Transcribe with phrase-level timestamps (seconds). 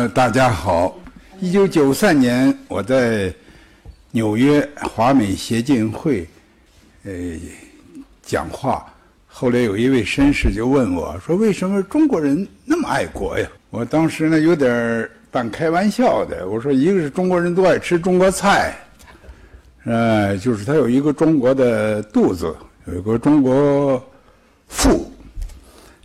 [0.00, 0.98] 呃，大家好。
[1.40, 3.30] 一九九三年，我在
[4.12, 6.26] 纽约华美协进会，
[7.04, 7.12] 呃，
[8.22, 8.86] 讲话。
[9.26, 18.74] 后来有一位绅士就问我说：“为什么中国人那么爱国呀？”我当时呢有点半开玩笑的，我说：“一个是中国人都爱吃中国菜，
[19.84, 22.56] 呃，就是他有一个中国的肚子，
[22.86, 24.02] 有一个中国
[24.66, 25.12] 腹。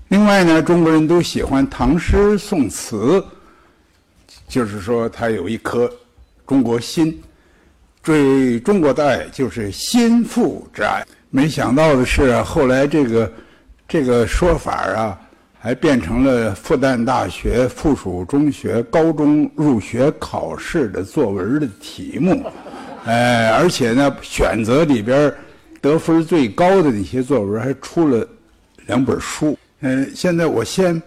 [0.09, 3.23] 另外呢，中国人都喜欢唐诗宋词。”
[4.47, 5.91] 就是说，他有一颗
[6.45, 7.21] 中国心，
[8.03, 11.03] 对中国的爱就是心腹之爱。
[11.29, 13.33] 没想到的是，后来这个
[13.87, 15.19] 这个说法啊，
[15.59, 22.45] 还变成了复旦大学附属中学高中入学考试的作文的题目。
[23.05, 25.33] 哎，而且呢，选择里边
[25.81, 28.25] 得分最高的那些作文还出了
[28.85, 29.57] 两本书。
[29.81, 31.01] 嗯，现在我先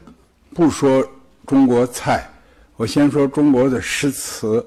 [0.55, 1.05] 不说
[1.47, 2.29] 中国菜。
[2.79, 4.65] 我先说中国的诗词，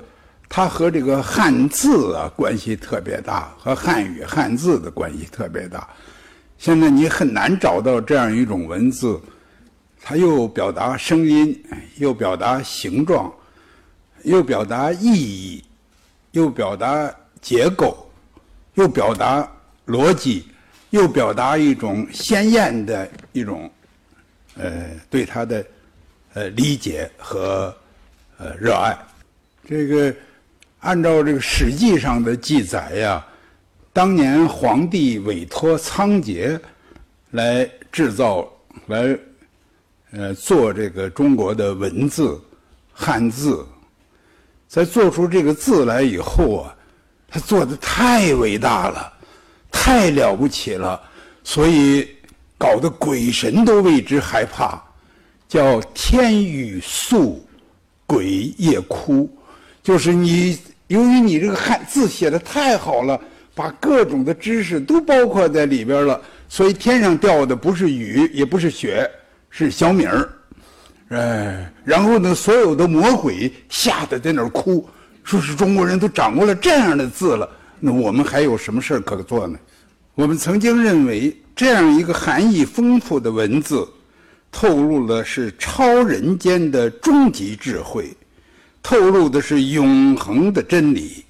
[0.50, 5.88] 它和这个汉字啊关系特别大，和汉语汉字的关系特别大。
[6.58, 9.18] 现在你很难找到这样一种文字，
[10.02, 11.58] 它又表达声音，
[12.00, 13.34] 又表达形状，
[14.24, 15.64] 又表达意义，
[16.32, 18.12] 又表达结构，
[18.74, 19.50] 又表达
[19.88, 20.48] 逻辑，
[20.90, 23.72] 又表达一种鲜艳的一种
[24.58, 25.66] 呃对它的
[26.34, 27.74] 呃理解和。
[28.44, 28.98] 呃，热爱
[29.70, 30.12] 这个，
[30.80, 33.24] 按照这个《史记》上的记载呀，
[33.94, 36.60] 当年皇帝委托仓颉
[37.30, 38.52] 来制造、
[38.88, 39.16] 来
[40.10, 42.42] 呃做这个中国的文字
[42.92, 43.64] 汉字，
[44.68, 46.76] 在做出这个字来以后啊，
[47.28, 49.14] 他做的太伟大了，
[49.72, 51.00] 太了不起了，
[51.44, 52.10] 所以
[52.58, 54.84] 搞得鬼神都为之害怕，
[55.48, 57.48] 叫天雨粟。
[58.12, 59.30] 鬼夜哭，
[59.82, 63.18] 就是你，由于你这个汉字写的太好了，
[63.56, 69.10] 把各种的知识都包括在里边了，所以天上掉的不是雨，也不是雪，
[69.50, 70.30] 是小米儿，
[71.08, 74.86] 哎，然后呢，所有的魔鬼吓得在那儿哭，
[75.24, 77.50] 说是中国人都掌握了这样的字了，
[77.80, 79.58] 那我们还有什么事可做呢？
[80.16, 83.88] 我们曾经认为这样一个含义丰富的文字。
[84.52, 88.12] 透露的是超人间的终极智慧，
[88.84, 91.24] 透露的是永恒的真理。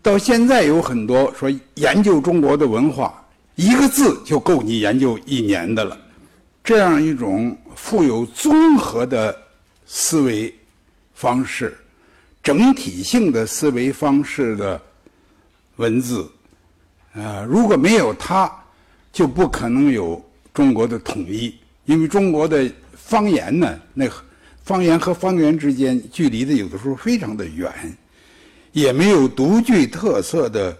[0.00, 3.22] 到现在有很多说研究中国的文化，
[3.54, 5.96] 一个字就够你研究一年的了。
[6.64, 9.36] 这样一种富有综合的
[9.84, 10.52] 思维
[11.14, 11.76] 方式、
[12.42, 14.80] 整体性的思维方式的
[15.76, 16.28] 文字，
[17.14, 18.50] 啊，如果没有它，
[19.12, 20.20] 就不可能有
[20.54, 21.54] 中国的统一。
[21.84, 24.08] 因为中国的方言呢，那
[24.62, 27.72] 方言和方言之间距离的有的时候非常的远，
[28.70, 30.76] 也没有独具特色的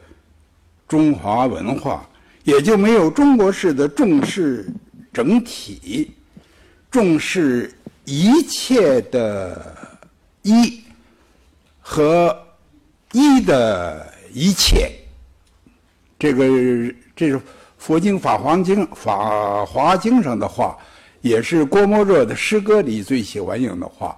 [0.86, 2.08] 中华文化，
[2.44, 4.72] 也就没有中国式的重视
[5.12, 6.12] 整体、
[6.88, 7.74] 重视
[8.04, 9.76] 一切的
[10.42, 10.80] “一”
[11.82, 12.36] 和
[13.10, 14.92] “一”的一切。
[16.16, 16.46] 这个
[17.16, 17.40] 这是
[17.76, 20.78] 佛经《法华经》《法华经》上的话。
[21.22, 24.14] 也是郭沫若的诗歌里最喜欢用的话：“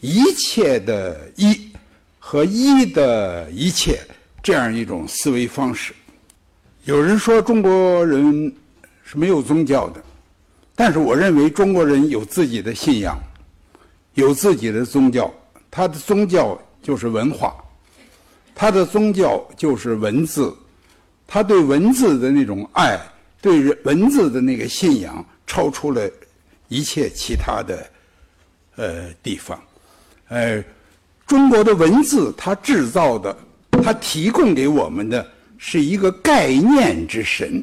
[0.00, 1.70] 一切的一
[2.18, 4.00] 和一的一切，
[4.42, 5.94] 这样一种思维方式。”
[6.84, 8.52] 有人说中国人
[9.04, 10.02] 是没有宗教的，
[10.74, 13.16] 但是我认为中国人有自己的信仰，
[14.14, 15.32] 有自己的宗教。
[15.70, 17.54] 他的宗教就是文化，
[18.56, 20.52] 他的宗教就是文字，
[21.28, 22.98] 他对文字的那种爱，
[23.40, 26.10] 对文字的那个信仰，超出了。
[26.70, 27.90] 一切其他的，
[28.76, 29.60] 呃，地方，
[30.28, 30.64] 呃，
[31.26, 33.36] 中国的文字，它制造的，
[33.82, 37.62] 它提供给我们的是一个概念之神，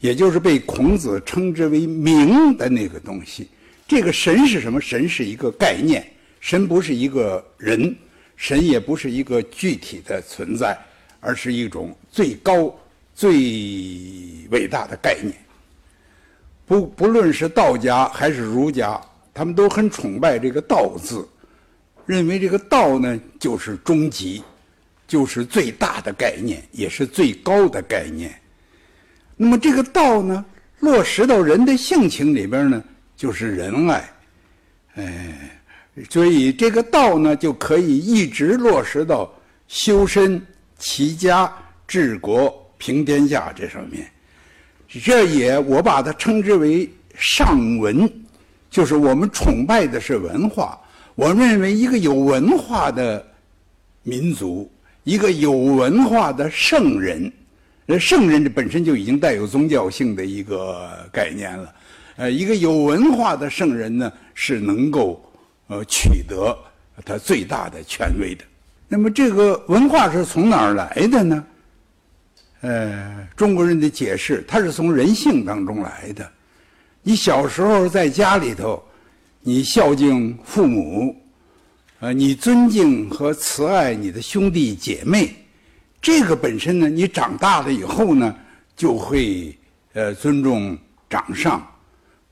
[0.00, 3.48] 也就是被孔子称之为“名”的那个东西。
[3.88, 4.78] 这个神是什么？
[4.78, 6.06] 神是一个概念，
[6.38, 7.96] 神不是一个人，
[8.36, 10.78] 神也不是一个具体的存在，
[11.20, 12.78] 而是一种最高、
[13.14, 13.32] 最
[14.50, 15.34] 伟大的概念。
[16.72, 18.98] 不不论是道家还是儒家，
[19.34, 21.28] 他们都很崇拜这个“道”字，
[22.06, 24.42] 认为这个“道”呢就是终极，
[25.06, 28.34] 就是最大的概念，也是最高的概念。
[29.36, 30.42] 那么这个“道”呢，
[30.80, 32.82] 落实到人的性情里边呢，
[33.16, 34.10] 就是仁爱。
[34.94, 35.60] 哎，
[36.08, 39.30] 所以这个“道”呢，就可以一直落实到
[39.68, 40.40] 修身、
[40.78, 41.54] 齐家、
[41.86, 44.10] 治国、平天下这上面。
[45.00, 48.10] 这也我把它称之为上文，
[48.70, 50.78] 就是我们崇拜的是文化，
[51.14, 53.24] 我认为一个有文化的
[54.02, 54.70] 民族，
[55.04, 57.32] 一个有文化的圣人，
[57.86, 61.74] 呃，圣人这本身就已经带有宗教性的一个概念了。
[62.16, 65.24] 呃，一个有文化的圣人呢，是能够
[65.68, 66.56] 呃取得
[67.04, 68.44] 他最大的权威的。
[68.88, 71.42] 那么，这个文化是从哪儿来的呢？
[72.62, 76.30] 呃，中国人的解释，它是从人性当中来的。
[77.02, 78.80] 你小时候在家里头，
[79.40, 81.16] 你孝敬父母，
[81.98, 85.34] 呃，你尊敬和慈爱你的兄弟姐妹，
[86.00, 88.32] 这个本身呢，你长大了以后呢，
[88.76, 89.58] 就会
[89.94, 90.78] 呃尊重
[91.10, 91.66] 长上，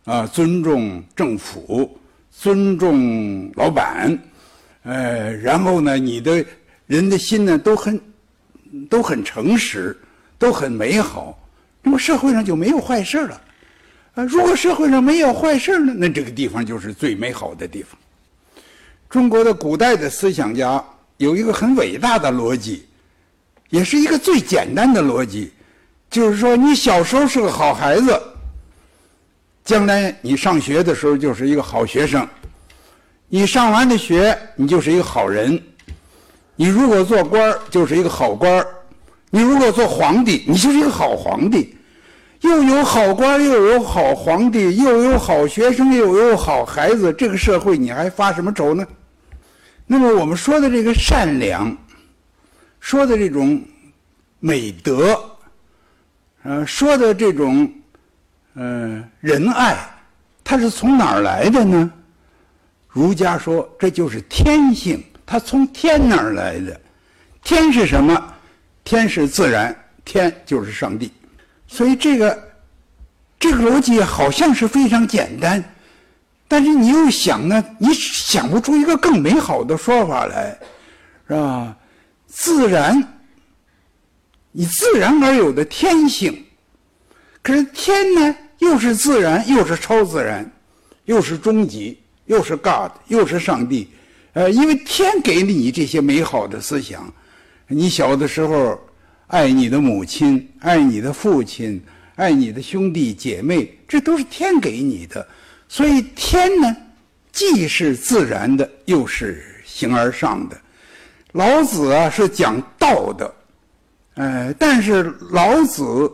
[0.04, 1.98] 啊，尊重政府，
[2.30, 4.16] 尊重老板，
[4.84, 6.46] 呃，然后呢，你的
[6.86, 8.00] 人的心呢都很
[8.88, 9.98] 都很诚实。
[10.40, 11.38] 都很美好，
[11.82, 13.38] 那么社会上就没有坏事了，
[14.14, 14.24] 啊！
[14.24, 18.00] 如果社会上没有坏事呢，那这个地方就是最美好的地方。
[19.10, 20.82] 中国的古代的思想家
[21.18, 22.86] 有一个很伟大的逻辑，
[23.68, 25.52] 也是一个最简单的逻辑，
[26.08, 28.18] 就是说，你小时候是个好孩子，
[29.62, 32.26] 将来你上学的时候就是一个好学生，
[33.28, 35.62] 你上完了学，你就是一个好人，
[36.56, 38.64] 你如果做官就是一个好官
[39.30, 41.76] 你如果做皇帝，你就是一个好皇帝，
[42.40, 48.84] 又有好官，又有好皇帝，又有好学生，又有好孩子，这个社会你还发什么愁呢？
[49.86, 51.76] 那么我们说的这个善良，
[52.80, 53.62] 说的这种
[54.40, 55.18] 美德，
[56.42, 57.72] 呃，说的这种
[58.54, 59.76] 呃仁爱，
[60.42, 61.90] 它是从哪儿来的呢？
[62.88, 66.80] 儒家说这就是天性，它从天哪儿来的？
[67.44, 68.34] 天是什么？
[68.90, 69.72] 天是自然，
[70.04, 71.12] 天就是上帝，
[71.68, 72.50] 所以这个
[73.38, 75.62] 这个逻辑好像是非常简单，
[76.48, 80.58] 但是你又想呢，你想不出一个更美好的说法来，
[81.28, 81.76] 是吧？
[82.26, 83.00] 自然，
[84.50, 86.44] 你自然而有的天性，
[87.42, 90.50] 可是天呢，又是自然，又是超自然，
[91.04, 91.96] 又是终极，
[92.26, 93.88] 又是 God，又是上帝，
[94.32, 97.08] 呃，因为天给了你这些美好的思想。
[97.72, 98.76] 你小的时候
[99.28, 101.80] 爱你的母亲，爱你的父亲，
[102.16, 105.24] 爱你的兄弟姐妹，这都是天给你的。
[105.68, 106.76] 所以天呢，
[107.30, 110.60] 既是自然的，又是形而上的。
[111.30, 113.34] 老子啊是讲道的，
[114.14, 116.10] 呃，但是老子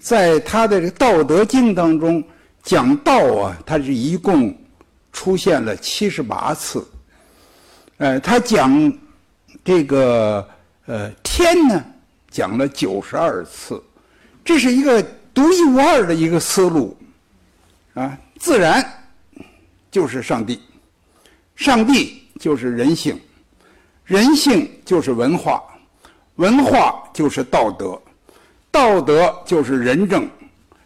[0.00, 2.22] 在他的这《道德经》当中
[2.64, 4.52] 讲道啊，他是一共
[5.12, 6.84] 出现了七十八次。
[7.98, 8.92] 呃，他讲
[9.64, 10.44] 这个。
[10.86, 11.84] 呃，天呢
[12.30, 13.82] 讲了九十二次，
[14.44, 15.02] 这是一个
[15.34, 16.96] 独一无二的一个思路
[17.94, 18.16] 啊。
[18.38, 18.84] 自然
[19.90, 20.62] 就是上帝，
[21.56, 23.20] 上帝就是人性，
[24.04, 25.60] 人性就是文化，
[26.36, 28.00] 文化就是道德，
[28.70, 30.28] 道德就是仁政，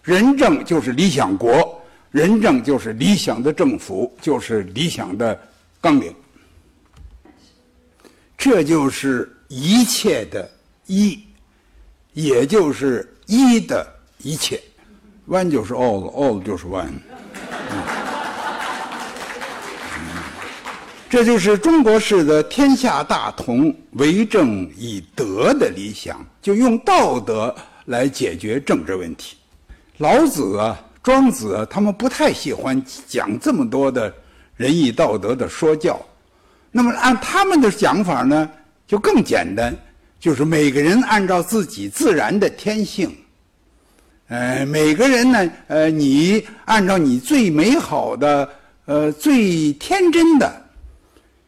[0.02, 1.79] 仁政就是理想国，
[2.11, 5.38] 仁政就是理想的政府，就是理想的
[5.79, 6.14] 纲领。
[8.38, 9.31] 这就是。
[9.52, 10.49] 一切的
[10.87, 11.19] 一，
[12.12, 13.85] 也就是一的
[14.19, 14.62] 一切
[15.29, 16.93] ，one 就是 all，all 就是 one。
[21.08, 27.52] 这就是中国式的天下大同、为政以德的理想，就用道德
[27.87, 29.37] 来解决政治问题。
[29.97, 34.14] 老子啊、庄子啊，他们不太喜欢讲这么多的
[34.54, 36.00] 仁义道德的说教。
[36.71, 38.49] 那么按他们的讲法呢？
[38.90, 39.73] 就更简单，
[40.18, 43.09] 就是每个人按照自己自然的天性，
[44.26, 48.50] 呃，每个人呢，呃，你按照你最美好的、
[48.87, 50.52] 呃，最天真的，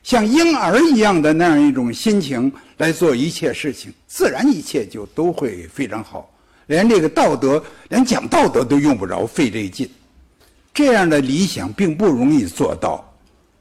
[0.04, 6.32] 像婴儿一样的那样一种心情来做一切事情，自然一切就都会非常好。
[6.68, 9.90] 连这个道德，连讲道德都用不着费这劲。
[10.72, 13.04] 这样的理想并不容易做到。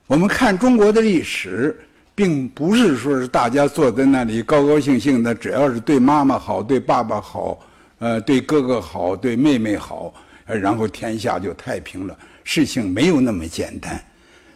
[0.05, 1.75] 我们看中国的历史。
[2.21, 7.59] 并不是说是大家坐在那里高高兴兴的，只要是对妈妈好、对爸爸好、
[7.97, 10.13] 呃，对哥哥好、对妹妹好，
[10.45, 12.15] 呃然后天下就太平了。
[12.43, 13.99] 事情没有那么简单。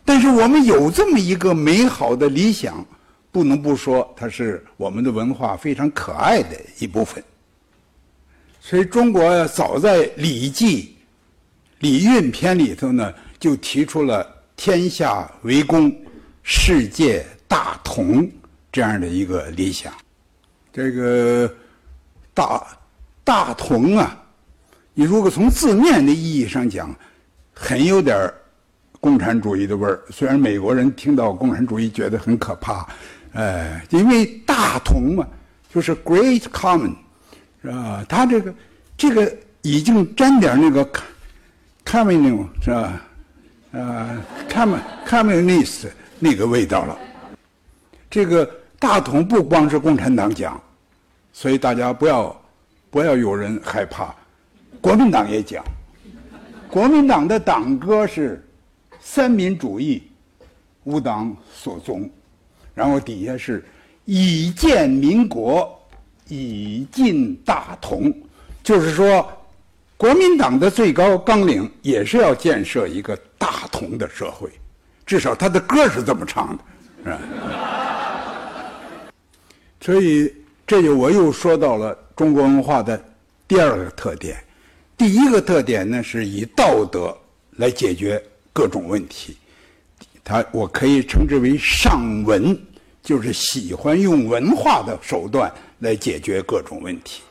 [0.04, 2.86] 但是我们有这么一个美好的理想，
[3.32, 7.24] 不能不说它是我们的文化非常可爱的一部分。
[8.62, 10.84] 所以中国早在《礼记·
[11.80, 14.24] 礼运篇》里头呢，就提出了
[14.56, 15.92] “天下为公，
[16.44, 17.26] 世界”。
[17.48, 18.30] 大同
[18.72, 19.94] 这样的一个理想，
[20.74, 21.50] 这个
[22.34, 22.66] 大
[23.24, 24.18] 大同啊，
[24.94, 26.94] 你如果从字面的意义上讲，
[27.54, 28.32] 很有点
[29.00, 30.02] 共产主义的味儿。
[30.10, 32.88] 虽然美国人听到共产主义觉得很可怕，
[33.34, 35.28] 呃，因为大同嘛，
[35.74, 36.96] 就是 Great Common，
[37.62, 38.06] 是吧？
[38.10, 38.54] 他这个
[38.98, 40.88] 这个已经沾点那个
[41.86, 43.02] Communism 是吧？
[43.72, 44.76] 呃，Com
[45.08, 45.88] Communist
[46.20, 46.98] 那个味道了。
[48.16, 50.58] 这个大同不光是共产党讲，
[51.34, 52.42] 所以大家不要
[52.90, 54.16] 不要有人害怕，
[54.80, 55.62] 国民党也讲。
[56.70, 58.42] 国民党的党歌是
[59.02, 60.02] “三民主义，
[60.86, 62.10] 吾党所宗”，
[62.74, 63.66] 然后底下是
[64.06, 65.78] “以建民国，
[66.30, 68.10] 以进大同”，
[68.64, 69.30] 就是说，
[69.98, 74.50] 国民党的最高纲领也是要建设一个大同的社会，
[75.06, 76.64] 至少他的歌是这么唱的，
[77.04, 77.75] 是吧？
[79.82, 80.34] 所以，
[80.66, 83.04] 这就我又说到了中国文化的
[83.48, 84.38] 第二个特点。
[84.98, 87.16] 第一个特点呢，是以道德
[87.58, 88.22] 来解决
[88.54, 89.38] 各种问题，
[90.24, 92.58] 它我可以称之为尚文，
[93.04, 97.22] 就是喜欢用文化的手段来解决各种问题。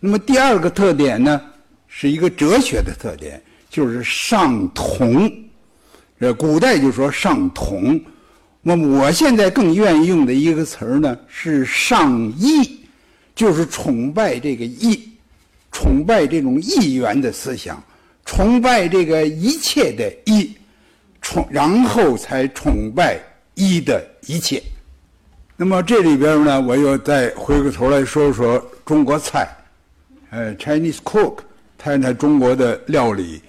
[0.00, 1.42] 那么第二个特点呢，
[1.88, 5.30] 是一个哲学的特点，就是尚同。
[6.20, 8.00] 呃，古代就说尚同，
[8.68, 12.80] 那么我现在更愿意用的一个词儿呢是尚义，
[13.34, 15.08] 就是崇拜这个义。
[15.72, 17.82] 崇拜这种一元的思想，
[18.26, 20.54] 崇拜这个一切的一，
[21.22, 23.18] 崇然后才崇拜
[23.54, 24.62] 一的一切。
[25.56, 29.48] 那么这里边呢，我又再回过头来说说中国菜，
[30.28, 31.38] 呃，Chinese cook，
[31.78, 33.40] 谈谈中国的料理。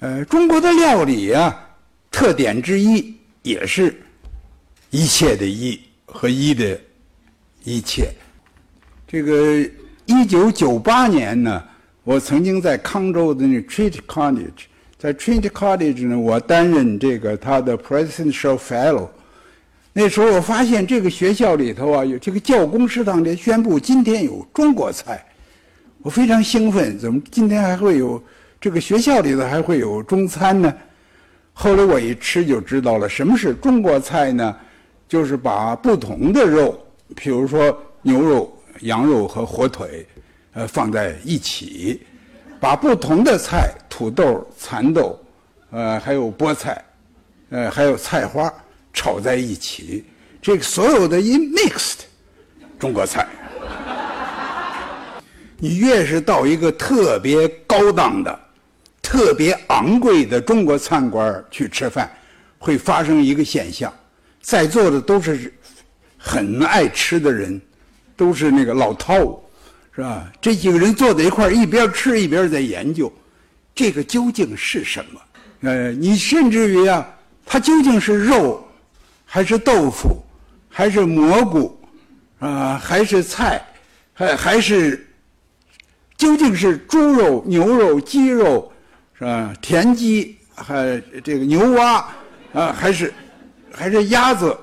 [0.00, 1.54] 呃，中国的料理啊，
[2.10, 3.94] 特点之一也是
[4.90, 6.80] 一切的一和一的
[7.64, 8.12] 一切。
[9.06, 9.68] 这个。
[10.08, 11.60] 一九九八年呢，
[12.04, 14.66] 我曾经在康州的那 Trinity College，
[14.96, 19.08] 在 Trinity College 呢，我担任这个他的 Presidential Fellow。
[19.92, 25.26] 那时候我发现这个学校里头啊，有这个教工食堂里宣布今天有中国菜，
[26.02, 28.22] 我非常兴奋，怎么今天还会有
[28.60, 30.72] 这个学校里头还会有中餐呢？
[31.52, 34.56] 后来我一吃就知道了，什么是中国菜呢？
[35.08, 36.78] 就是把不同的肉，
[37.14, 38.52] 比如说牛肉。
[38.82, 40.06] 羊肉和火腿，
[40.52, 42.02] 呃，放在一起，
[42.60, 45.18] 把不同的菜，土豆、蚕豆，
[45.70, 46.84] 呃，还有菠菜，
[47.48, 48.52] 呃，还有菜花
[48.92, 50.04] 炒在一起，
[50.42, 52.00] 这个所有的一 mixed
[52.78, 53.26] 中国菜。
[55.56, 58.38] 你越是到一个特别高档的、
[59.00, 62.10] 特别昂贵的中国餐馆去吃饭，
[62.58, 63.90] 会发生一个现象，
[64.46, 65.52] 在座的都是
[66.16, 67.60] 很爱吃的人。
[68.18, 69.38] 都是那个老饕，
[69.94, 70.32] 是吧？
[70.40, 73.12] 这几个人坐在一块儿，一边吃一边在研究，
[73.74, 75.20] 这个究竟是什么？
[75.60, 77.06] 呃，你甚至于啊，
[77.44, 78.66] 它究竟是肉，
[79.26, 80.16] 还是豆腐，
[80.70, 81.78] 还是蘑菇，
[82.38, 83.62] 啊，还是菜，
[84.14, 85.06] 还还是
[86.16, 88.72] 究竟是猪肉、牛肉、鸡肉，
[89.18, 89.52] 是吧？
[89.60, 91.96] 田鸡还这个牛蛙，
[92.54, 93.12] 啊，还是
[93.76, 94.56] 还是鸭子，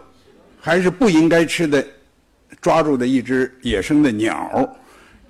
[0.59, 1.85] 还是不应该吃的？
[2.61, 4.67] 抓住的一只野生的鸟，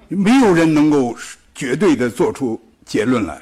[0.08, 1.16] 没有人能够
[1.56, 3.42] 绝对的做出结论来。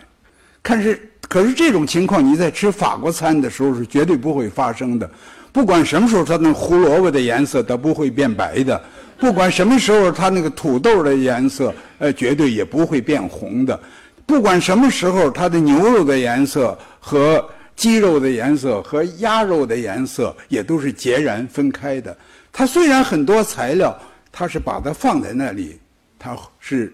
[0.63, 5.09] 看是，可是这种情况你在吃法国餐的时候是绝对不会发生的。
[5.51, 8.79] 不管什么时候，它那胡萝卜的颜色它不会变白的；
[9.19, 13.77] 不管什么时候，它那个土豆的颜色，呃，绝对也不会变红的；
[14.25, 17.45] 不管什么时候，它的牛肉的颜色和
[17.81, 22.15] 鸡肉的颜色和鸭肉的颜色也都是截然分开的。
[22.53, 23.99] 它虽然很多材料，
[24.31, 25.79] 它是把它放在那里，
[26.19, 26.93] 它是，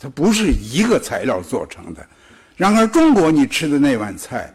[0.00, 2.06] 它不是一个材料做成的。
[2.56, 4.54] 然而，中国你吃的那碗菜，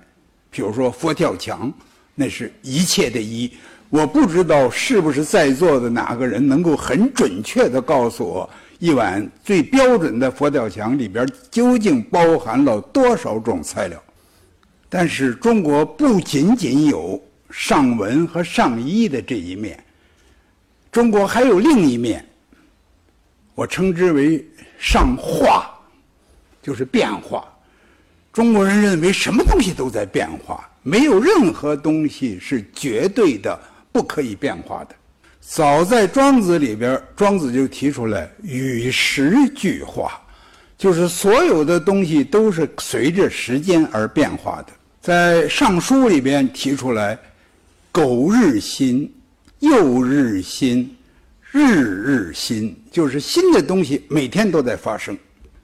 [0.49, 1.69] 比如说佛跳墙，
[2.15, 3.51] 那是一切的一。
[3.89, 14.01] 我不知道是不是在座的哪个人能够很准确的告诉我，一碗最标准的佛跳墙里边究竟包含了多少种材料。
[14.93, 17.17] 但是，中国不仅仅有
[17.49, 19.81] 上文和上医的这一面。
[20.91, 22.27] 中国还有另一面，
[23.55, 24.45] 我称之为
[24.77, 25.71] 上化，
[26.61, 27.47] 就是变化。
[28.33, 33.57] 中国人认为什么东西都在变化，没有任何东西是绝对的、
[33.93, 34.95] 不可以变化的。
[35.39, 40.21] 早在庄子里边，庄子就提出来“与时俱化”，
[40.77, 44.73] 就是所有的东西都是随着时间而变化的。
[45.01, 47.17] 在《尚书》里边提出来
[47.91, 49.11] “苟日新”。
[49.61, 50.97] 又日新，
[51.51, 55.15] 日日新，就是新的东西每天都在发生。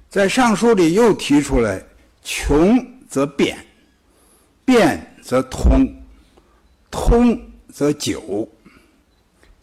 [0.08, 1.84] 在《尚书》里又提出来
[2.24, 2.78] ：“穷
[3.10, 3.58] 则变，
[4.64, 5.92] 变则通，
[6.92, 7.42] 通
[7.74, 8.48] 则久。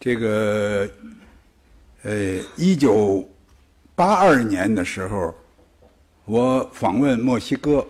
[0.01, 0.89] 这个，
[2.03, 3.25] 呃，一九
[3.95, 5.33] 八二年的时候，
[6.25, 7.87] 我访问墨西哥，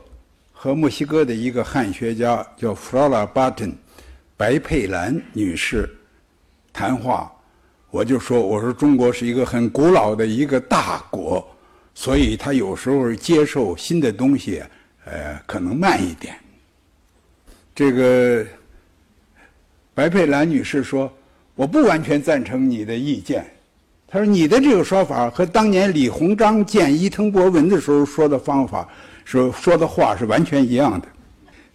[0.57, 3.73] 和墨西哥的一个汉学家叫 Flora Barton，
[4.35, 5.87] 白佩兰女士
[6.73, 7.31] 谈话，
[7.91, 11.45] 我就说，我说中国是一个很古老的一个大国，
[11.93, 14.63] 所以他有时候接受新的东西，
[15.03, 16.35] 呃，可能慢一点。
[17.75, 18.43] 这个
[19.93, 21.11] 白佩兰女士说。
[21.57, 23.45] 我不完全赞成你的意见，
[24.07, 28.87] 他说你的这个说法和当年李鸿章见伊藤博文的时候说的方法
[29.25, 31.07] 说说的话是完全一样的。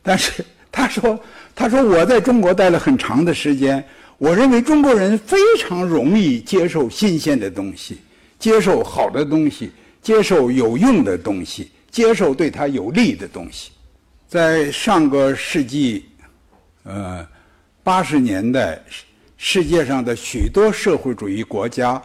[0.02, 1.18] 但是他说，
[1.54, 3.84] 他说我在中国待了很长的时间，
[4.16, 7.98] 我认为中国人非常容易接受新鲜的东西，
[8.38, 13.72] 接受好的东西，接受有用的东西，接受对他有利的东西。
[14.28, 16.06] 在上个世纪，
[16.84, 17.26] 呃，
[17.82, 18.80] 八十年代。
[19.42, 22.00] 世界上的许多社会主义国家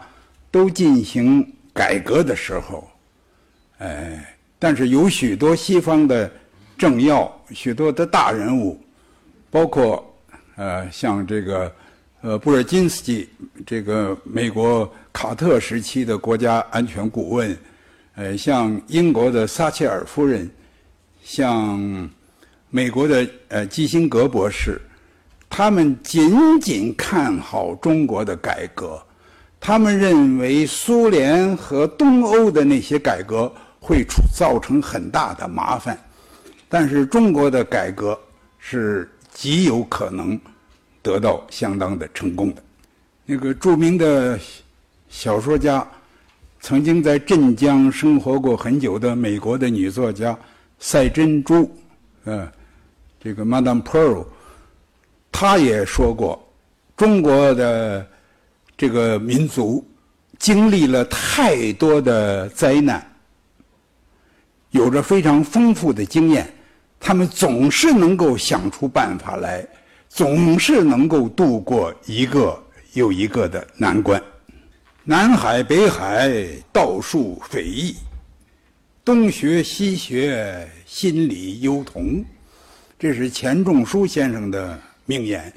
[0.50, 2.88] 都进行改革的时候，
[3.78, 6.30] 哎，但是有许多西方的
[6.78, 8.80] 政要、许多的大人物，
[9.50, 10.04] 包括
[10.56, 11.74] 呃像这个
[12.22, 13.28] 呃布尔金斯基，
[13.66, 17.56] 这个美国卡特时期的国家安全顾问，
[18.14, 20.50] 呃像英国的撒切尔夫人，
[21.22, 22.10] 像
[22.70, 24.80] 美国的呃基辛格博士。
[25.48, 29.00] 他们仅仅看好中国的改革，
[29.66, 35.98] 他们认为苏联和东欧的那些改革会出造成很大的麻烦，
[36.68, 38.16] 但是中国的改革
[38.60, 40.40] 是极有可能
[41.02, 42.62] 得到相当的成功的。
[43.24, 44.38] 那个著名的
[45.08, 45.84] 小说家，
[46.60, 50.38] 曾经在镇江生活过很久的美国的女作家
[50.78, 51.68] 赛珍珠，
[52.22, 52.48] 呃，
[53.20, 54.24] 这个 Madame Pearl。
[55.32, 56.40] 她也说过，
[56.96, 58.06] 中国的
[58.76, 59.84] 这个民族
[60.38, 63.04] 经历了太多的灾难，
[64.70, 66.52] 有着非常丰富的经验，
[67.00, 69.66] 他们总是能够想出办法来，
[70.08, 72.62] 总是能够度过一个
[72.92, 74.22] 又一个的难关。
[75.04, 76.30] 南海北海
[76.72, 77.96] 道术匪夷，
[79.04, 82.24] 东学西学心理忧同，
[82.98, 84.78] 这是钱钟书先生的。
[85.08, 85.52] 名言，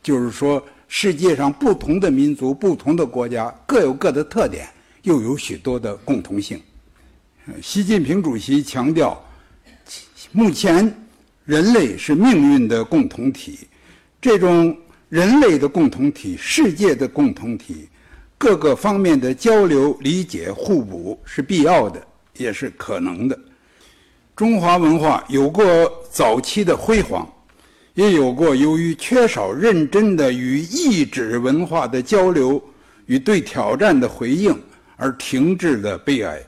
[0.00, 4.68] 就是说，世界上不同的民族、不同的国家各有各的特点，
[5.04, 6.60] 又有许多的共同性。
[7.62, 9.18] 习近平主席强调，
[10.32, 10.94] 目前
[11.46, 13.60] 人类是命运的共同体，
[14.20, 14.76] 这种
[15.08, 17.88] 人类的共同体、世界的共同体，
[18.36, 23.38] 各个方面的交流、理解、互补是必要的，也是可能的。
[24.36, 25.64] 中华文化有过
[26.10, 27.26] 早期的辉煌。
[27.94, 32.62] 也有过由于缺少认真的与异质文化的交流
[33.06, 34.58] 与对挑战的回应
[34.96, 36.42] 而停滞的悲哀。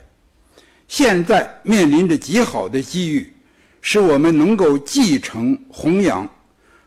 [0.87, 3.33] 现在面临着极好的机遇，
[3.81, 6.27] 使我们能够继承、弘扬、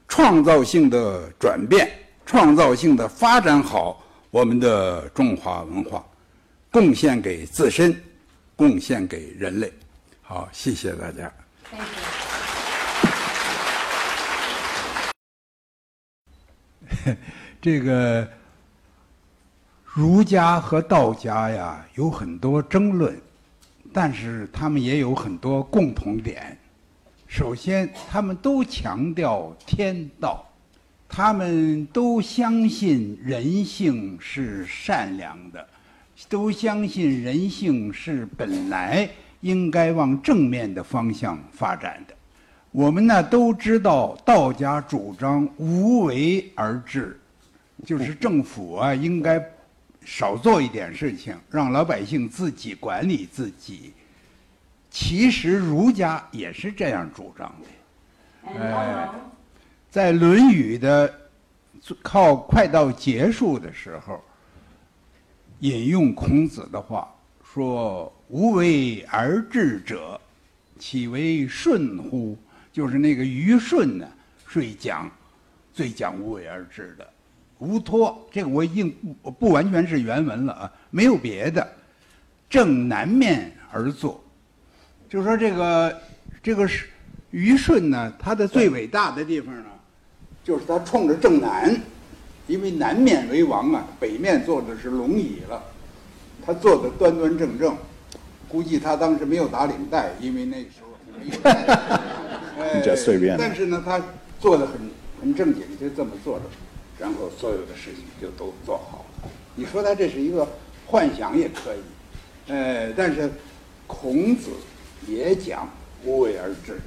[0.07, 1.91] 创造性的转变、
[2.25, 6.05] 创造性的发展好我们的中华文化，
[6.71, 7.95] 贡献给自身，
[8.55, 9.73] 贡献给人类。
[10.23, 11.33] 好，谢谢大家。
[17.61, 18.29] 这个
[19.85, 23.21] 儒家和道家呀有很多争论，
[23.93, 26.57] 但是他们也有很多共同点。
[27.27, 30.47] 首先，他们都强调天道，
[31.09, 35.69] 他们都相信人性是善良的，
[36.29, 39.09] 都相信人性是本来
[39.41, 42.15] 应该往正面的方向发展的。
[42.71, 47.19] 我们呢都知道，道家主张无为而治，
[47.85, 49.43] 就是政府啊应该
[50.05, 53.93] 少做一点事情，让老百姓自己管理自己。
[54.91, 58.51] 其实儒家也是这样主张的。
[58.61, 59.09] 哎，
[59.91, 61.13] 在《论语》的
[62.03, 64.23] 靠快到结束的时候，
[65.61, 67.09] 引用孔子的话
[67.43, 70.21] 说：“无为而治者，
[70.79, 72.37] 岂为顺乎？”
[72.73, 74.07] 就是那个虞舜呢，
[74.47, 75.11] 最讲，
[75.73, 77.09] 最讲无为而治的，
[77.59, 78.27] 无托。
[78.31, 81.67] 这个我已经不不完全是原文了啊，没有别的，
[82.49, 84.23] 正南面而坐。
[85.09, 86.01] 就说这个
[86.43, 86.87] 这个是
[87.31, 89.65] 虞舜呢，他的最伟大的地方呢，
[90.45, 91.75] 就是他冲着正南，
[92.47, 95.63] 因为南面为王啊，北面坐的是龙椅了，
[96.45, 97.77] 他坐的端端正正，
[98.49, 100.89] 估计他当时没有打领带，因为那时候。
[102.75, 103.37] 比较随便。
[103.39, 104.01] 但是呢，他
[104.41, 104.75] 做的很
[105.21, 106.45] 很正经，就这么做着，
[106.99, 109.31] 然后所有的事情就都做好了。
[109.55, 110.47] 你说他这是一个
[110.87, 113.31] 幻想也可以，呃，但是
[113.87, 114.51] 孔子
[115.07, 115.69] 也讲
[116.05, 116.81] 无为而治。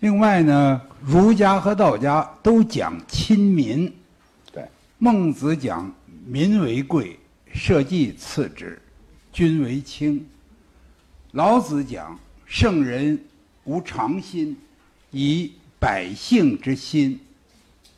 [0.00, 3.92] 另外呢，儒家和道家都讲亲民。
[4.52, 4.64] 对，
[4.98, 5.92] 孟子讲
[6.26, 7.18] 民为贵，
[7.52, 8.80] 社稷次之，
[9.32, 10.26] 君为轻。
[11.32, 13.18] 老子讲圣人
[13.70, 14.56] 无常心，
[15.12, 17.20] 以百姓之心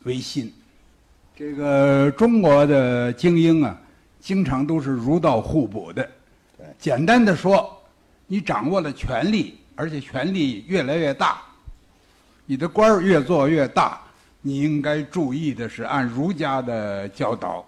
[0.03, 0.53] 为心。
[1.35, 3.75] 这个中国的精英啊，
[4.19, 6.07] 经常都是儒道互补的。
[6.55, 7.75] 对，简单的说，
[8.27, 11.41] 你掌握了权力，而且权力越来越大。
[12.45, 13.99] 你的官儿越做越大，
[14.43, 17.67] 你应该注意的是按儒家的教导，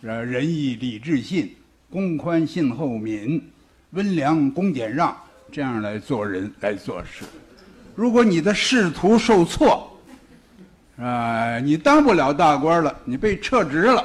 [0.00, 1.54] 呃，仁义礼智信，
[1.90, 3.46] 公宽信厚敏，
[3.90, 5.14] 温良恭俭让，
[5.52, 7.24] 这样来做人来做事。
[7.94, 9.88] 如果你的仕途受挫，
[10.98, 14.04] 啊，你当不了大官了，你被撤职了，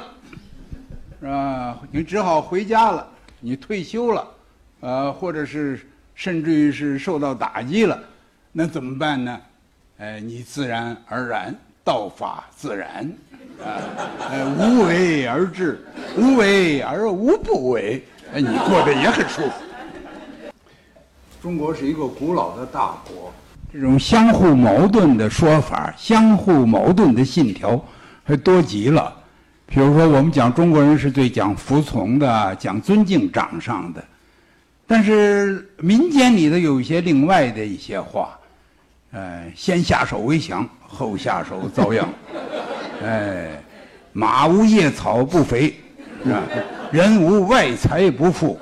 [1.20, 1.78] 是吧？
[1.90, 3.06] 你只好回家了，
[3.40, 4.28] 你退休了，
[4.80, 5.80] 呃，或者是
[6.14, 8.00] 甚至于是受到打击了，
[8.52, 9.40] 那怎么办呢？
[9.98, 13.12] 哎，你自然而然，道法自然，
[13.62, 13.78] 啊，
[14.30, 15.84] 呃，无为而治，
[16.16, 19.52] 无为而无不为，哎，你过得也很舒服。
[21.42, 23.32] 中国是一个古老的大国，
[23.72, 27.82] 这种相互矛盾的说法、相互矛盾的信条
[28.24, 29.10] 还多极了。
[29.66, 34.04] 比如说，我们讲中国人是最讲服从的，讲尊敬长上的，
[34.86, 38.36] 但是民间里头有一些另外的一些话。
[39.12, 42.08] 呃，先下手为强，后下手遭殃。
[43.02, 43.48] 哎，
[44.12, 45.74] 马无夜草不肥，
[46.22, 46.42] 是吧？
[46.92, 48.56] 人无外财不富。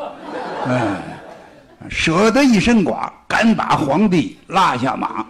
[0.66, 1.17] 哎，
[1.88, 5.26] 舍得一身剐，敢把皇帝拉下马。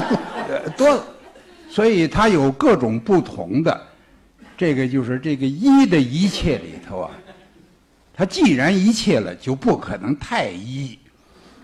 [0.76, 1.04] 多，
[1.68, 3.80] 所以它有各种不同的。
[4.56, 7.10] 这个就是这个一的一切里头啊，
[8.14, 10.98] 它既然一切了，就不可能太一。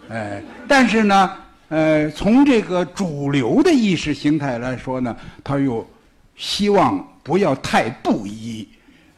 [0.09, 1.31] 哎，但是呢。
[1.71, 5.89] 呃，从这个主流的意识形态来说呢，他又
[6.35, 8.69] 希望不要太不一，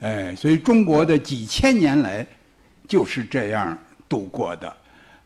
[0.03, 2.27] 哎，所以中国的几千年来
[2.87, 4.71] 就是这样度过的，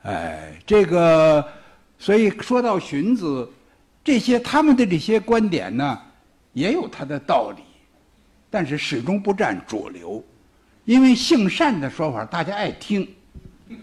[0.06, 1.44] 哎，这个，
[1.98, 3.48] 所以说到荀子，
[4.04, 5.98] 这些他们的这些观点呢，
[6.52, 7.62] 也有他的道理，
[8.48, 10.24] 但是始终不占主流，
[10.84, 13.06] 因为性善的说法大家爱听，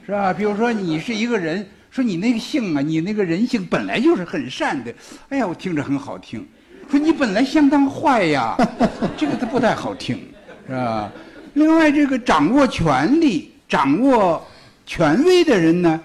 [0.06, 0.34] 是吧？
[0.34, 1.68] 比如说你是一个人。
[1.94, 4.92] 说你那个性啊，你那个人性本来就是很善的，
[5.30, 6.44] 哎呀，我听着很好听。
[6.90, 8.58] 说你本来相当坏呀，
[9.16, 10.20] 这个它不太好听，
[10.66, 11.12] 是吧？
[11.54, 14.44] 另外，这个掌握权力、掌握
[14.88, 16.02] 权威的人呢，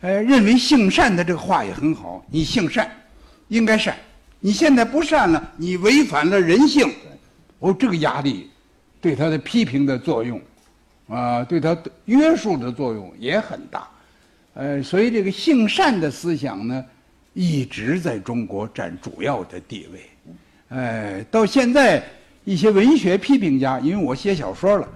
[0.00, 2.24] 呃，认为性善的这个话也很好。
[2.30, 2.90] 你性善，
[3.48, 3.94] 应该善。
[4.40, 6.90] 你现在不善了，你违反了人性。
[7.58, 8.48] 哦，这个压力，
[9.02, 10.40] 对他的批评的作用，
[11.08, 13.86] 啊，对他的约束的作用也很大。
[14.54, 16.82] 呃，所以这个性善的思想呢，
[17.34, 20.00] 一直在中国占主要的地位。
[20.70, 22.02] 哎，到现在
[22.46, 24.88] 一些文学批评家，因为我写小说了，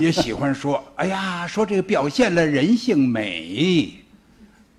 [0.00, 3.92] 也喜欢说：“哎呀，说这个表现了人性美。”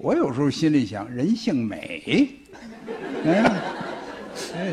[0.02, 2.30] 我有时候心里想，人性美，
[3.26, 3.44] 嗯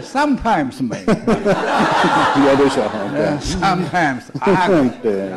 [0.00, 2.88] ，sometimes 美，有的时候
[3.40, 4.22] ，sometimes，
[5.02, 5.28] 对对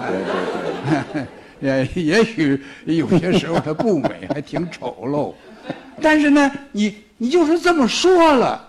[1.12, 1.26] 对。
[1.60, 5.34] 也 也许有些时候它不美，还挺丑陋，
[6.00, 8.64] 但是呢，你你就是这么说了，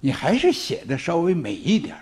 [0.00, 1.94] 你还是写的稍微美一点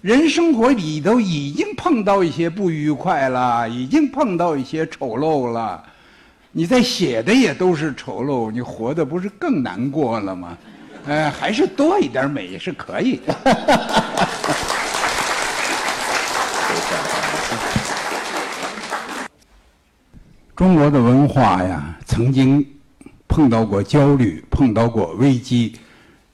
[0.00, 5.82] 人生活里头已经碰到一些不愉快了，已经碰到一些丑陋了，
[6.50, 10.56] 你在写的也都是丑陋，你活的不是更难过了吗？
[11.06, 13.34] 呃，还是多一点美是可以的。
[20.56, 22.66] 中国的文化呀，曾经
[23.28, 25.76] 碰到过焦虑，碰到过危机。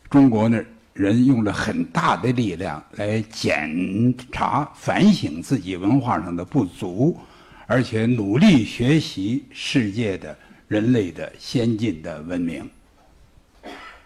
[0.09, 7.19] 中国的人用了很大的力量来检查、反省自己文化上的不足，
[7.67, 10.37] 而且努力学习世界的
[10.69, 12.69] 人类的先进的文明。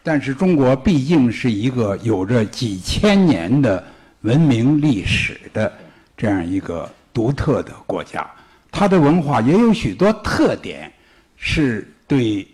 [0.03, 3.85] 但是，中国毕竟是一个有着几千年的
[4.23, 5.71] 文明历史的
[6.17, 8.27] 这样一个独特的国家。
[8.71, 10.91] 它的文化也有许多特点，
[11.37, 12.47] 是对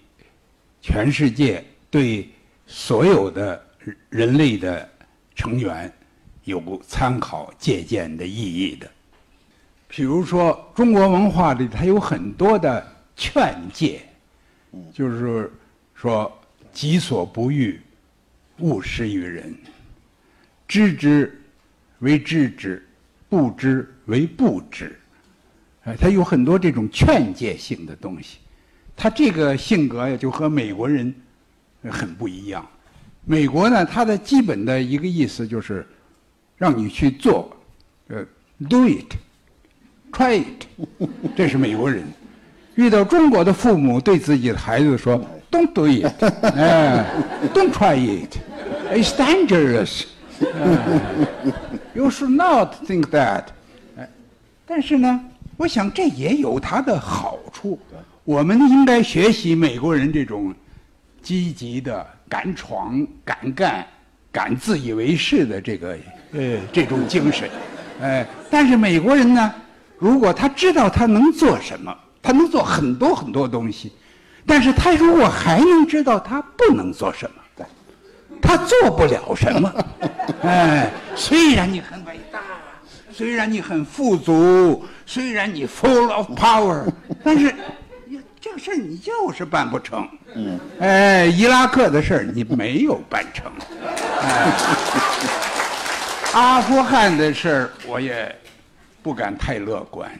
[0.80, 2.28] 全世界、对
[2.66, 3.62] 所有的
[4.08, 4.88] 人类的
[5.34, 5.92] 成员
[6.44, 8.90] 有参考借鉴的意义的。
[9.96, 14.00] 比如说，中国文化里它有很多的劝诫，
[14.92, 15.48] 就是
[15.94, 16.30] 说
[16.74, 17.80] “己所不欲，
[18.58, 19.54] 勿施于人。
[20.66, 21.40] 知之
[22.00, 22.84] 为知之，
[23.28, 24.98] 不知为不知。
[25.84, 28.38] 哎，他有很多这种劝诫性的东西。
[28.96, 31.14] 他这个性格呀，就和美国人
[31.88, 32.68] 很不一样。
[33.24, 35.86] 美国呢，它的基本的一个意思就是
[36.56, 37.56] 让你去做，
[38.08, 38.26] 呃
[38.68, 39.14] ，do it”
[40.14, 42.04] it，try it， 这是美国人。
[42.76, 46.04] 遇到中国的父母对自己的孩子说：“Don't do it，
[46.56, 47.04] 哎
[47.54, 50.04] ，Don't try it，it's dangerous。
[51.94, 53.44] You should not think that。”
[53.96, 54.08] 哎，
[54.66, 55.20] 但是呢，
[55.56, 57.78] 我想这也有它的好处。
[58.24, 60.52] 我们应该学习美国人这种
[61.22, 63.86] 积极的、敢闯、敢干、
[64.32, 65.96] 敢自以为是的这个
[66.32, 67.48] 呃这种精神。
[68.02, 69.54] 哎，但是美国人呢，
[70.04, 71.96] 如果他知道他能做什么。
[72.26, 73.92] 他能做很多很多东西，
[74.46, 77.66] 但是他如果还能知道他不能做什么，
[78.40, 79.70] 他做不了什么。
[80.42, 82.40] 哎，虽然你很伟大，
[83.12, 86.86] 虽然你很富足，虽然你 full of power，
[87.22, 87.54] 但是
[88.40, 90.08] 这个事儿你就是办不成。
[90.34, 90.58] 嗯。
[90.80, 93.52] 哎，伊拉克的事儿你没有办成。
[94.22, 94.50] 哎。
[96.32, 98.34] 阿富汗的事儿我也。
[99.04, 100.10] 不敢太乐观，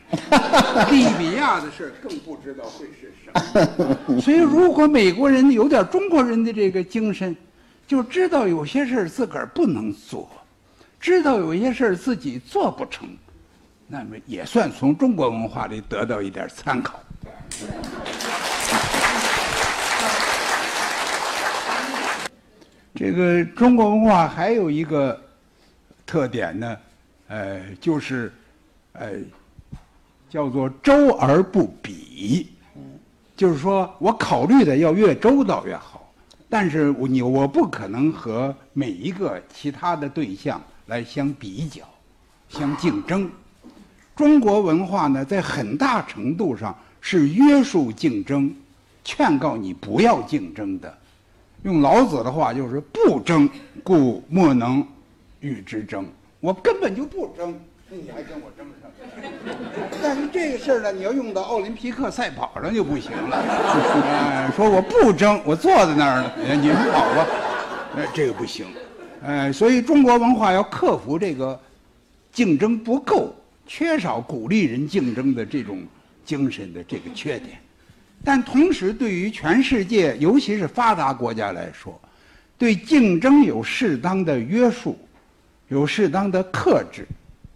[0.93, 4.21] 利比亚的事更不知道会是什么。
[4.21, 7.35] 所以，如果美国人有点中国人的这个精神，
[7.87, 10.29] 就知道有些事自个儿不能做，
[11.01, 13.09] 知道有些事自己做不成，
[13.89, 17.01] 那么也算从中国文化里得到一点参考。
[22.95, 25.19] 这个中国文化还有一个
[26.05, 26.77] 特点呢，
[27.29, 28.31] 呃，就是。
[28.95, 29.11] 呃，
[30.31, 32.49] 叫做周而不比，
[33.37, 36.13] 就是说我考虑的要越周到越好，
[36.49, 41.83] 但是你我不可能和每一个其他的对象来相比较、
[42.49, 43.31] 相竞争。
[44.15, 48.55] 中国文化呢，在很大程度上是约束竞争、
[49.03, 50.97] 劝告你不要竞争的。
[51.65, 53.51] 用老子的话就是“不争，
[53.83, 54.87] 故莫能
[55.41, 56.07] 与之争”。
[56.39, 57.59] 我根本就不争。
[57.95, 58.91] 你还跟我争什么？
[60.03, 63.37] 但是这个事儿呢，你要用到奥林匹克赛跑上就不行了。
[63.37, 67.27] 哎，说我不争，我坐在那儿呢，你们跑吧。
[67.97, 68.67] 哎，这个不行。
[69.25, 71.59] 哎，所以中国文化要克服这个
[72.33, 73.35] 竞争不够、
[73.67, 75.83] 缺少鼓励人竞争的这种
[76.25, 77.59] 精神的这个缺点。
[78.25, 82.01] 但同时，对于全世界，尤其是发达国家来说，
[82.59, 84.99] 对竞争有适当的约束，
[85.69, 87.07] 有适当的克制。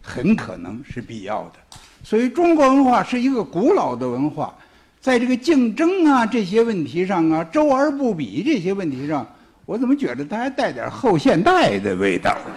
[0.08, 1.58] 很可能是必要的，
[2.02, 4.54] 所以中国文化是一个古老的文化，
[5.02, 9.26] 在这个竞争啊这些问题上啊，周而不比这些问题上，
[9.66, 12.34] 我怎么觉得它还带点后现代的味道？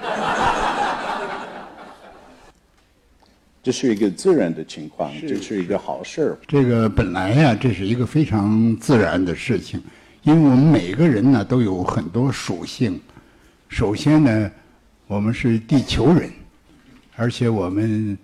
[3.62, 6.36] 这是一个自然的情况，这是一个好事。
[6.48, 9.80] 这个本来呀，这是一个非常自然的事情，
[10.24, 13.00] 因为我们每个人呢都有很多属性。
[13.68, 14.52] 首先呢，
[15.06, 16.32] 我们是地球人。
[17.22, 18.18] 而且我们，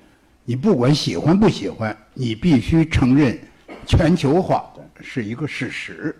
[0.43, 3.37] 你不管喜欢不喜欢，你必须承认，
[3.85, 4.65] 全球化
[5.01, 6.15] 是一个事实。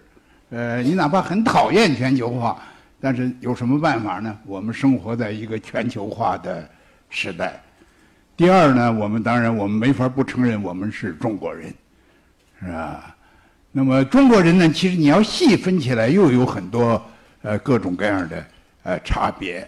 [0.51, 2.61] 呃，你哪怕很讨厌全球化，
[3.01, 4.37] 但是有什么办法呢？
[4.45, 6.69] 我们生活在一个全球化的
[7.09, 7.59] 时代。
[8.35, 11.73] 第二呢，我们当然我们没法不承认我们是中国人，
[12.61, 13.15] 是吧？
[13.71, 17.03] 那么中国人呢，其实你要细分起来，又有很多
[17.41, 18.45] 呃各种各样的
[18.83, 19.67] 呃差别。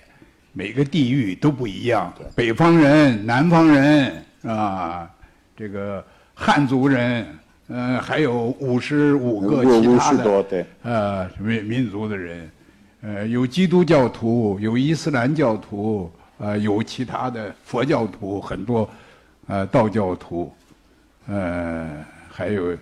[0.52, 5.10] 每个地域都不一样，北方人、南方人啊，
[5.56, 7.26] 这个汉族人，
[7.68, 12.50] 呃，还有五十五个其他的呃民民族的人，
[13.02, 18.90] 呃，有基督教徒，有伊斯兰教徒，呃，有其他的佛教徒，很多，
[19.48, 20.52] 呃，道教徒，
[21.28, 22.76] 呃，还有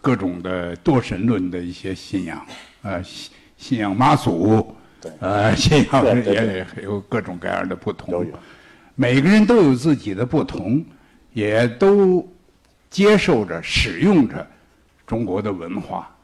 [0.00, 2.44] 各种的多神论的一些信仰，
[2.82, 4.74] 呃，信信仰妈祖。
[5.20, 8.26] 呃， 信仰也有各种各样的不同，
[8.94, 10.84] 每个人都有自己的不同，
[11.32, 12.26] 也都
[12.90, 14.46] 接受着、使用着
[15.06, 16.14] 中国的文化，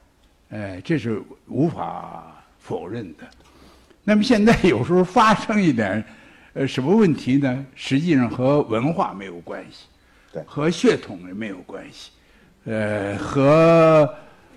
[0.51, 3.25] 哎，这是无法否认的。
[4.05, 6.05] 那么现在有时候发生一点
[6.53, 7.67] 呃什么问题呢？
[7.75, 9.87] 实际上和文化没有关系，
[10.33, 12.11] 对，和血统也没有关系，
[12.67, 14.09] 呃，和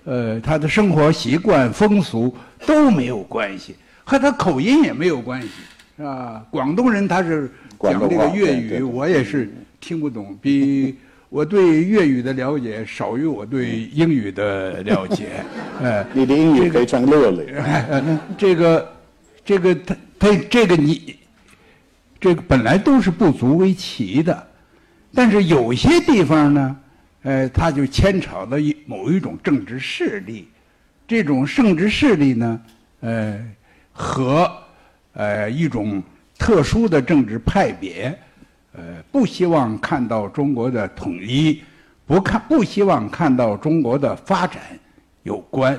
[0.04, 3.76] 呃他的生活习惯、风俗都没有关系。
[4.10, 5.48] 和他口音也没有关系，
[5.96, 6.44] 是吧？
[6.50, 10.96] 广东人他是讲这个粤语，我也是听不懂，比
[11.30, 15.44] 我对粤语的了解少于我对英语的了解。
[15.80, 17.54] 哎， 你的英语非常流利。
[18.36, 18.92] 这个，
[19.44, 21.14] 这个他他这个你，
[22.18, 24.48] 这个本来都是不足为奇的，
[25.14, 26.76] 但是有些地方呢，
[27.22, 30.48] 呃，他就牵扯到一某一种政治势力，
[31.06, 32.60] 这种政治势力呢，
[33.02, 33.38] 呃，
[34.00, 34.50] 和
[35.12, 36.02] 呃一种
[36.38, 38.18] 特殊的政治派别，
[38.72, 38.80] 呃，
[39.12, 41.62] 不希望看到中国的统一，
[42.06, 44.62] 不看不希望看到中国的发展
[45.22, 45.78] 有关，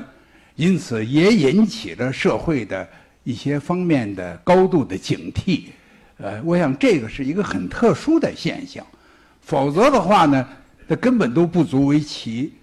[0.56, 2.88] 因此也引起了社会的
[3.24, 5.64] 一些方面的高度的警惕。
[6.18, 8.86] 呃，我想这个是一个很特殊的现象，
[9.42, 10.48] 否则的话呢，
[10.88, 12.54] 它根本都不足为奇。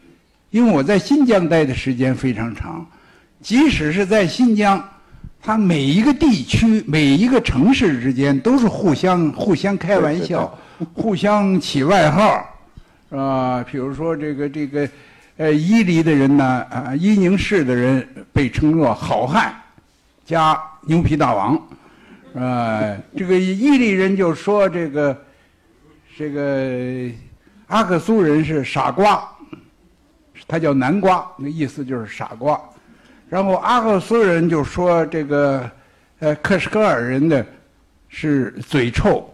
[0.51, 2.87] 因为我在新疆待的时间非常长，
[3.43, 4.83] 即使是在新疆，
[5.41, 10.59] 它每一个地区、每一个城市之间都是互相 互相开玩笑，
[10.93, 12.45] 互相起外号，
[13.09, 13.65] 是吧？
[13.71, 14.89] 比如说这个这个，
[15.37, 19.55] 呃，伊犁的人呢，啊，伊宁市的人被称作好汉
[20.25, 21.55] 加牛皮大王。
[22.35, 25.17] 啊， 这个伊犁人就说这个，
[26.17, 27.11] 这个
[27.69, 29.27] 阿克苏人是傻瓜，
[30.47, 32.61] 他叫南瓜，那意思就是傻瓜。
[33.29, 35.71] 然后阿克苏人就说这个，
[36.21, 37.45] 呃，克什克尔人呢
[38.09, 39.29] 是嘴臭，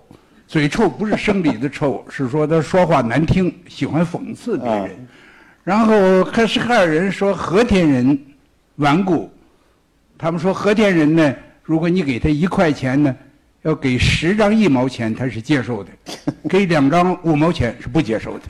[0.46, 5.06] 嘴臭不是生理的臭， 是说他说话难听，喜欢讽刺别人。
[5.62, 8.18] 然后克什克尔人说和田人
[8.76, 9.32] 顽固，
[10.18, 11.34] 他们说和田人呢。
[11.62, 13.16] 如果你给他一块钱呢，
[13.62, 15.90] 要给十张一毛钱，他是接受的；
[16.46, 18.44] 给两张五毛钱是不接受的。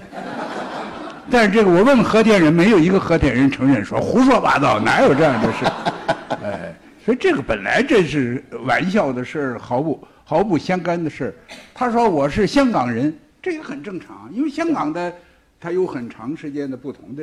[1.31, 5.65] 但是这个我问和田人，没有一个和田人承认说胡说八道，哪有这样的事？
[6.45, 11.35] 哎，所以这个本来这是玩笑的事毫不毫不相干的事
[11.73, 15.13] 他说我是香港人，这也很正常，因为香港的
[15.61, 17.23] 他有很长时间的不同的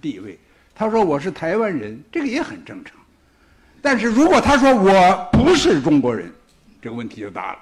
[0.00, 0.38] 地位。
[0.74, 2.94] 他说我是台湾人，这个也很正常。
[3.82, 6.30] 但是如果他说我不是中国人，
[6.80, 7.58] 这个问题就大了，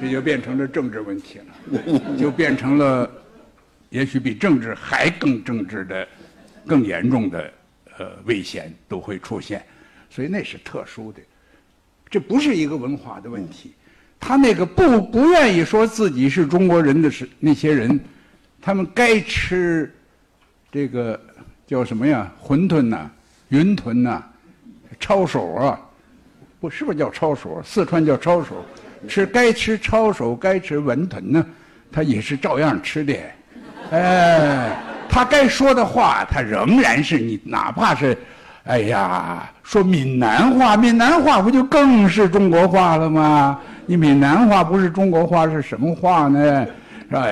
[0.00, 3.10] 这就变成了政治问题了，就变成了，
[3.90, 6.08] 也许比政治还更政治的、
[6.66, 7.52] 更严重的
[7.98, 9.64] 呃危险都会出现，
[10.08, 11.20] 所以那是特殊的，
[12.08, 13.74] 这不是一个文化的问题。
[14.18, 18.00] 他那个不不愿意说自己是中国人的是那些人，
[18.60, 19.94] 他们该吃
[20.72, 21.20] 这个
[21.66, 22.32] 叫什么呀？
[22.42, 23.10] 馄饨呐，
[23.48, 24.24] 云吞呐。
[24.98, 25.80] 抄手啊，
[26.60, 27.62] 不是不是叫抄手？
[27.64, 28.62] 四川叫抄手，
[29.08, 31.46] 吃该吃抄手，该吃文豚呢，
[31.90, 33.14] 他也是照样吃的。
[33.90, 34.76] 哎，
[35.08, 38.16] 他该说的话，他仍然是你，哪怕是，
[38.64, 43.58] 哎呀，说闽南话，闽南话不就更是中国话了吗？
[43.86, 46.66] 你闽南话不是中国话是什么话呢？
[47.08, 47.26] 是吧？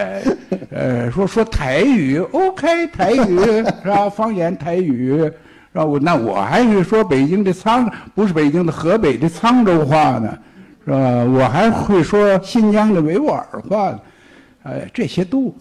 [0.73, 3.39] 呃，说说台语，OK，台语
[3.83, 4.11] 是吧？
[4.11, 5.31] 方言台语。
[5.71, 10.37] 是吧，我那我还是说北京的沧，不是北京的河北的沧州话呢，
[10.85, 10.97] 是吧？
[10.99, 13.95] 我还会说新疆的维吾尔话，
[14.65, 15.55] 哎，这些都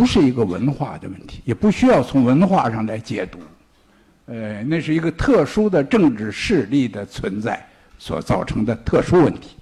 [0.00, 3.38] 不是一个文化的问题，也不需要从文化上来解读，
[4.24, 7.62] 呃，那是一个特殊的政治势力的存在
[7.98, 9.56] 所造成的特殊问题。